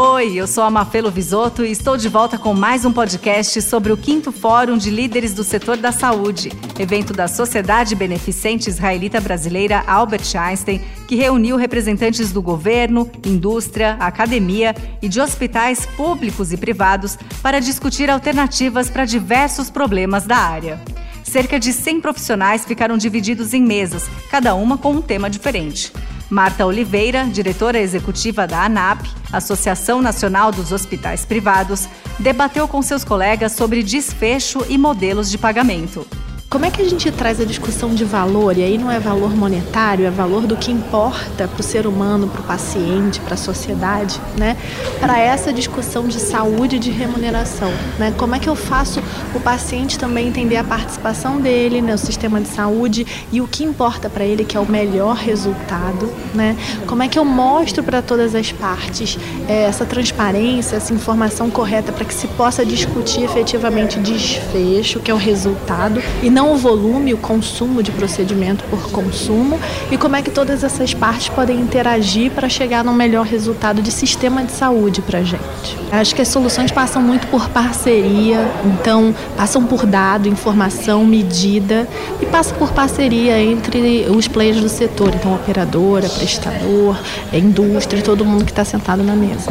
Oi, 0.00 0.34
eu 0.36 0.46
sou 0.46 0.62
a 0.62 0.70
Mafelo 0.70 1.10
Visoto 1.10 1.64
e 1.64 1.72
estou 1.72 1.96
de 1.96 2.08
volta 2.08 2.38
com 2.38 2.54
mais 2.54 2.84
um 2.84 2.92
podcast 2.92 3.60
sobre 3.60 3.92
o 3.92 3.96
quinto 3.96 4.30
Fórum 4.30 4.78
de 4.78 4.90
Líderes 4.90 5.34
do 5.34 5.42
Setor 5.42 5.76
da 5.76 5.90
Saúde, 5.90 6.52
evento 6.78 7.12
da 7.12 7.26
Sociedade 7.26 7.96
Beneficente 7.96 8.70
Israelita 8.70 9.20
Brasileira 9.20 9.82
Albert 9.88 10.36
Einstein, 10.36 10.80
que 11.08 11.16
reuniu 11.16 11.56
representantes 11.56 12.30
do 12.30 12.40
governo, 12.40 13.10
indústria, 13.26 13.96
academia 13.98 14.72
e 15.02 15.08
de 15.08 15.20
hospitais 15.20 15.84
públicos 15.84 16.52
e 16.52 16.56
privados 16.56 17.18
para 17.42 17.58
discutir 17.58 18.08
alternativas 18.08 18.88
para 18.88 19.04
diversos 19.04 19.68
problemas 19.68 20.24
da 20.24 20.36
área. 20.36 20.80
Cerca 21.24 21.58
de 21.58 21.72
100 21.72 22.00
profissionais 22.02 22.64
ficaram 22.64 22.96
divididos 22.96 23.52
em 23.52 23.64
mesas, 23.64 24.08
cada 24.30 24.54
uma 24.54 24.78
com 24.78 24.92
um 24.92 25.02
tema 25.02 25.28
diferente. 25.28 25.92
Marta 26.30 26.66
Oliveira, 26.66 27.24
diretora 27.24 27.78
executiva 27.78 28.46
da 28.46 28.64
ANAP, 28.64 29.06
Associação 29.32 30.02
Nacional 30.02 30.52
dos 30.52 30.72
Hospitais 30.72 31.24
Privados, 31.24 31.88
debateu 32.18 32.68
com 32.68 32.82
seus 32.82 33.02
colegas 33.02 33.52
sobre 33.52 33.82
desfecho 33.82 34.64
e 34.68 34.76
modelos 34.76 35.30
de 35.30 35.38
pagamento. 35.38 36.06
Como 36.50 36.64
é 36.64 36.70
que 36.70 36.80
a 36.80 36.88
gente 36.88 37.12
traz 37.12 37.42
a 37.42 37.44
discussão 37.44 37.94
de 37.94 38.06
valor, 38.06 38.56
e 38.56 38.62
aí 38.62 38.78
não 38.78 38.90
é 38.90 38.98
valor 38.98 39.36
monetário, 39.36 40.06
é 40.06 40.10
valor 40.10 40.46
do 40.46 40.56
que 40.56 40.72
importa 40.72 41.46
para 41.46 41.60
o 41.60 41.62
ser 41.62 41.86
humano, 41.86 42.26
para 42.26 42.40
o 42.40 42.44
paciente, 42.44 43.20
para 43.20 43.34
a 43.34 43.36
sociedade, 43.36 44.18
né? 44.34 44.56
Para 44.98 45.18
essa 45.18 45.52
discussão 45.52 46.08
de 46.08 46.18
saúde 46.18 46.76
e 46.76 46.78
de 46.78 46.90
remuneração, 46.90 47.70
né? 47.98 48.14
Como 48.16 48.34
é 48.34 48.38
que 48.38 48.48
eu 48.48 48.56
faço 48.56 49.02
o 49.34 49.40
paciente 49.40 49.98
também 49.98 50.26
entender 50.26 50.56
a 50.56 50.64
participação 50.64 51.38
dele 51.38 51.82
no 51.82 51.98
sistema 51.98 52.40
de 52.40 52.48
saúde 52.48 53.06
e 53.30 53.42
o 53.42 53.46
que 53.46 53.62
importa 53.62 54.08
para 54.08 54.24
ele, 54.24 54.42
que 54.42 54.56
é 54.56 54.60
o 54.60 54.66
melhor 54.66 55.16
resultado, 55.16 56.10
né? 56.34 56.56
Como 56.86 57.02
é 57.02 57.08
que 57.08 57.18
eu 57.18 57.26
mostro 57.26 57.82
para 57.82 58.00
todas 58.00 58.34
as 58.34 58.50
partes 58.52 59.18
é, 59.46 59.64
essa 59.64 59.84
transparência, 59.84 60.76
essa 60.76 60.94
informação 60.94 61.50
correta 61.50 61.92
para 61.92 62.06
que 62.06 62.14
se 62.14 62.26
possa 62.26 62.64
discutir 62.64 63.22
efetivamente 63.22 63.98
desfecho, 63.98 64.98
que 65.00 65.10
é 65.10 65.14
o 65.14 65.18
resultado, 65.18 66.02
e 66.22 66.37
não 66.38 66.52
o 66.52 66.56
volume, 66.56 67.12
o 67.12 67.18
consumo 67.18 67.82
de 67.82 67.90
procedimento 67.90 68.62
por 68.70 68.92
consumo 68.92 69.58
e 69.90 69.98
como 69.98 70.14
é 70.14 70.22
que 70.22 70.30
todas 70.30 70.62
essas 70.62 70.94
partes 70.94 71.28
podem 71.28 71.58
interagir 71.58 72.30
para 72.30 72.48
chegar 72.48 72.84
num 72.84 72.92
melhor 72.92 73.26
resultado 73.26 73.82
de 73.82 73.90
sistema 73.90 74.44
de 74.44 74.52
saúde 74.52 75.02
para 75.02 75.18
a 75.18 75.22
gente. 75.24 75.76
Acho 75.90 76.14
que 76.14 76.22
as 76.22 76.28
soluções 76.28 76.70
passam 76.70 77.02
muito 77.02 77.26
por 77.26 77.48
parceria, 77.48 78.48
então 78.64 79.12
passam 79.36 79.64
por 79.64 79.84
dado, 79.84 80.28
informação, 80.28 81.04
medida 81.04 81.88
e 82.22 82.26
passam 82.26 82.56
por 82.56 82.70
parceria 82.70 83.36
entre 83.42 84.06
os 84.08 84.28
players 84.28 84.60
do 84.60 84.68
setor, 84.68 85.12
então 85.16 85.34
operadora, 85.34 86.08
prestador, 86.08 86.96
indústria, 87.32 88.00
todo 88.00 88.24
mundo 88.24 88.44
que 88.44 88.52
está 88.52 88.64
sentado 88.64 89.02
na 89.02 89.16
mesa. 89.16 89.50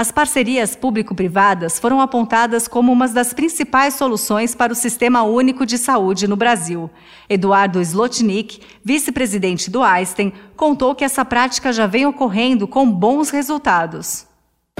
As 0.00 0.10
parcerias 0.10 0.74
público-privadas 0.74 1.78
foram 1.78 2.00
apontadas 2.00 2.66
como 2.66 2.90
uma 2.90 3.06
das 3.06 3.34
principais 3.34 3.92
soluções 3.92 4.54
para 4.54 4.72
o 4.72 4.74
Sistema 4.74 5.24
Único 5.24 5.66
de 5.66 5.76
Saúde 5.76 6.26
no 6.26 6.36
Brasil. 6.36 6.88
Eduardo 7.28 7.82
Slotnick, 7.82 8.62
vice-presidente 8.82 9.70
do 9.70 9.82
Einstein, 9.82 10.32
contou 10.56 10.94
que 10.94 11.04
essa 11.04 11.22
prática 11.22 11.70
já 11.70 11.86
vem 11.86 12.06
ocorrendo 12.06 12.66
com 12.66 12.90
bons 12.90 13.28
resultados. 13.28 14.29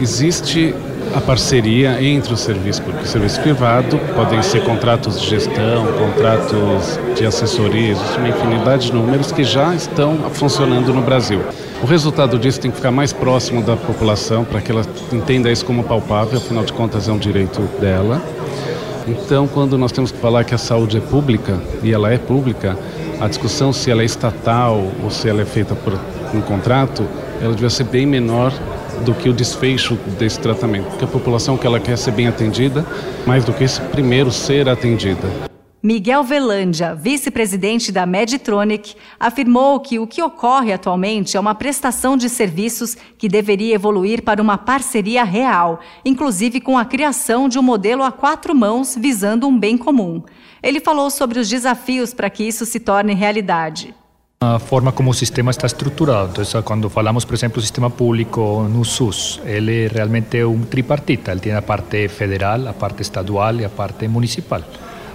Existe 0.00 0.74
a 1.14 1.20
parceria 1.20 2.02
entre 2.02 2.32
o 2.32 2.36
serviço 2.36 2.80
público 2.80 3.04
e 3.04 3.06
o 3.06 3.10
serviço 3.10 3.40
privado, 3.42 3.98
podem 4.14 4.40
ser 4.42 4.64
contratos 4.64 5.20
de 5.20 5.28
gestão, 5.28 5.86
contratos 5.98 6.98
de 7.16 7.26
assessoria, 7.26 7.90
existe 7.90 8.16
uma 8.16 8.28
infinidade 8.28 8.86
de 8.86 8.94
números 8.94 9.30
que 9.30 9.44
já 9.44 9.74
estão 9.74 10.16
funcionando 10.32 10.94
no 10.94 11.02
Brasil. 11.02 11.42
O 11.82 11.86
resultado 11.86 12.38
disso 12.38 12.60
tem 12.60 12.70
que 12.70 12.78
ficar 12.78 12.90
mais 12.90 13.12
próximo 13.12 13.62
da 13.62 13.76
população 13.76 14.42
para 14.42 14.62
que 14.62 14.70
ela 14.70 14.86
entenda 15.12 15.50
isso 15.50 15.66
como 15.66 15.84
palpável, 15.84 16.38
afinal 16.38 16.64
de 16.64 16.72
contas 16.72 17.06
é 17.06 17.12
um 17.12 17.18
direito 17.18 17.60
dela. 17.78 18.22
Então, 19.06 19.46
quando 19.46 19.76
nós 19.76 19.92
temos 19.92 20.10
que 20.10 20.18
falar 20.18 20.44
que 20.44 20.54
a 20.54 20.58
saúde 20.58 20.96
é 20.96 21.00
pública, 21.00 21.60
e 21.82 21.92
ela 21.92 22.10
é 22.10 22.16
pública, 22.16 22.74
a 23.20 23.28
discussão 23.28 23.70
se 23.70 23.90
ela 23.90 24.00
é 24.00 24.04
estatal 24.06 24.82
ou 25.02 25.10
se 25.10 25.28
ela 25.28 25.42
é 25.42 25.44
feita 25.44 25.74
por 25.74 25.92
um 26.32 26.40
contrato, 26.40 27.04
ela 27.42 27.52
devia 27.52 27.70
ser 27.70 27.84
bem 27.84 28.06
menor 28.06 28.52
do 29.00 29.14
que 29.14 29.28
o 29.28 29.32
desfecho 29.32 29.94
desse 30.18 30.38
tratamento, 30.38 30.86
porque 30.90 31.04
a 31.04 31.08
população 31.08 31.56
que 31.56 31.66
ela 31.66 31.80
quer 31.80 31.96
ser 31.96 32.12
bem 32.12 32.28
atendida, 32.28 32.84
mais 33.26 33.44
do 33.44 33.52
que 33.52 33.64
esse 33.64 33.80
primeiro 33.80 34.30
ser 34.30 34.68
atendida. 34.68 35.50
Miguel 35.82 36.22
Velândia, 36.22 36.94
vice-presidente 36.94 37.90
da 37.90 38.04
Meditronic, 38.04 38.94
afirmou 39.18 39.80
que 39.80 39.98
o 39.98 40.06
que 40.06 40.22
ocorre 40.22 40.74
atualmente 40.74 41.38
é 41.38 41.40
uma 41.40 41.54
prestação 41.54 42.18
de 42.18 42.28
serviços 42.28 42.94
que 43.16 43.30
deveria 43.30 43.76
evoluir 43.76 44.22
para 44.22 44.42
uma 44.42 44.58
parceria 44.58 45.24
real, 45.24 45.80
inclusive 46.04 46.60
com 46.60 46.76
a 46.76 46.84
criação 46.84 47.48
de 47.48 47.58
um 47.58 47.62
modelo 47.62 48.02
a 48.02 48.12
quatro 48.12 48.54
mãos 48.54 48.94
visando 48.94 49.48
um 49.48 49.58
bem 49.58 49.78
comum. 49.78 50.22
Ele 50.62 50.80
falou 50.80 51.08
sobre 51.08 51.38
os 51.38 51.48
desafios 51.48 52.12
para 52.12 52.28
que 52.28 52.44
isso 52.44 52.66
se 52.66 52.78
torne 52.78 53.14
realidade. 53.14 53.94
Forma 54.60 54.90
como 54.90 55.10
o 55.10 55.12
sistema 55.12 55.50
está 55.50 55.66
estruturado. 55.66 56.40
Então, 56.40 56.62
quando 56.62 56.88
falamos, 56.88 57.26
por 57.26 57.34
exemplo, 57.34 57.60
sistema 57.60 57.90
público 57.90 58.66
no 58.70 58.82
SUS, 58.86 59.38
ele 59.44 59.86
realmente 59.86 60.38
é 60.38 60.46
um 60.46 60.62
tripartita. 60.62 61.32
Ele 61.32 61.40
tem 61.40 61.52
a 61.52 61.60
parte 61.60 62.08
federal, 62.08 62.66
a 62.66 62.72
parte 62.72 63.02
estadual 63.02 63.56
e 63.56 63.66
a 63.66 63.68
parte 63.68 64.08
municipal. 64.08 64.62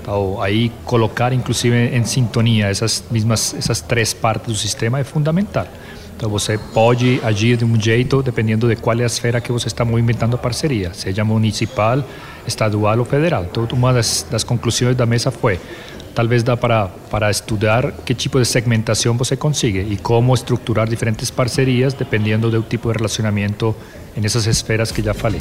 Então, 0.00 0.42
aí 0.42 0.72
colocar 0.84 1.32
inclusive 1.32 1.96
em 1.96 2.02
sintonia 2.02 2.66
essas 2.66 3.04
mesmas 3.12 3.54
essas 3.54 3.80
três 3.80 4.12
partes 4.12 4.48
do 4.48 4.56
sistema 4.56 4.98
é 4.98 5.04
fundamental. 5.04 5.68
Então 6.16 6.28
você 6.28 6.58
pode 6.58 7.20
agir 7.22 7.56
de 7.56 7.64
um 7.64 7.80
jeito 7.80 8.24
dependendo 8.24 8.68
de 8.68 8.74
qual 8.74 8.98
é 8.98 9.04
a 9.04 9.06
esfera 9.06 9.40
que 9.40 9.52
você 9.52 9.68
está 9.68 9.84
movimentando 9.84 10.34
a 10.34 10.38
parceria, 10.38 10.92
seja 10.94 11.24
municipal, 11.24 12.02
estadual 12.44 12.98
ou 12.98 13.04
federal. 13.04 13.46
Então 13.48 13.68
uma 13.72 13.92
das, 13.92 14.26
das 14.28 14.42
conclusões 14.42 14.96
da 14.96 15.06
mesa 15.06 15.30
foi 15.30 15.60
talvez 16.14 16.42
dá 16.42 16.56
para, 16.56 16.88
para 17.10 17.30
estudar 17.30 17.92
que 18.04 18.14
tipo 18.14 18.38
de 18.38 18.44
segmentação 18.44 19.16
você 19.16 19.36
consegue 19.36 19.86
e 19.90 19.96
como 19.96 20.34
estruturar 20.34 20.88
diferentes 20.88 21.30
parcerias 21.30 21.94
dependendo 21.94 22.50
do 22.50 22.62
tipo 22.62 22.90
de 22.90 22.98
relacionamento 22.98 23.74
nessas 24.16 24.46
esferas 24.46 24.92
que 24.92 25.02
já 25.02 25.14
falei. 25.14 25.40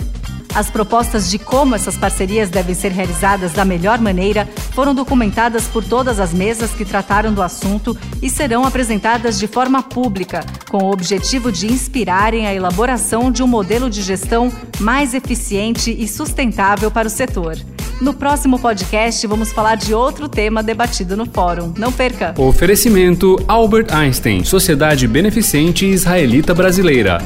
As 0.54 0.70
propostas 0.70 1.30
de 1.30 1.40
como 1.40 1.76
essas 1.76 1.96
parcerias 1.96 2.50
devem 2.50 2.76
ser 2.76 2.92
realizadas 2.92 3.54
da 3.54 3.64
melhor 3.64 4.00
maneira 4.00 4.48
foram 4.74 4.94
documentadas 4.94 5.66
por 5.66 5.84
todas 5.84 6.20
as 6.20 6.34
mesas 6.34 6.72
que 6.72 6.84
trataram 6.84 7.34
do 7.34 7.42
assunto 7.42 7.98
e 8.22 8.30
serão 8.30 8.66
apresentadas 8.66 9.40
de 9.40 9.48
forma 9.48 9.82
pública, 9.82 10.46
com 10.70 10.80
o 10.84 10.92
objetivo 10.92 11.52
de 11.52 11.72
inspirarem 11.72 12.48
a 12.48 12.54
elaboração 12.54 13.32
de 13.32 13.42
um 13.42 13.48
modelo 13.48 13.90
de 13.90 14.02
gestão 14.02 14.52
mais 14.80 15.14
eficiente 15.14 15.96
e 15.98 16.08
sustentável 16.08 16.92
para 16.92 17.08
o 17.08 17.12
setor. 17.12 17.58
No 18.02 18.16
próximo 18.16 18.58
podcast, 18.58 19.28
vamos 19.28 19.52
falar 19.52 19.76
de 19.76 19.94
outro 19.94 20.28
tema 20.28 20.64
debatido 20.64 21.16
no 21.16 21.28
fórum. 21.28 21.72
Não 21.78 21.92
perca! 21.92 22.34
Oferecimento 22.36 23.38
Albert 23.48 23.94
Einstein, 23.94 24.44
Sociedade 24.44 25.08
Beneficente 25.08 25.86
Israelita 25.86 26.52
Brasileira. 26.56 27.20